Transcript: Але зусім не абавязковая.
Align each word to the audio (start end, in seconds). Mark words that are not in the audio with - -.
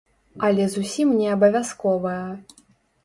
Але 0.47 0.63
зусім 0.75 1.13
не 1.19 1.27
абавязковая. 1.35 2.27